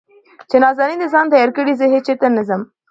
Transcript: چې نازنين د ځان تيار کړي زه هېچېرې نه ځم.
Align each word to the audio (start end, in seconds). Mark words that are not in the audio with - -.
چې 0.49 0.57
نازنين 0.63 0.99
د 1.01 1.05
ځان 1.13 1.25
تيار 1.33 1.49
کړي 1.57 1.73
زه 1.79 1.85
هېچېرې 1.93 2.29
نه 2.35 2.43
ځم. 2.47 2.61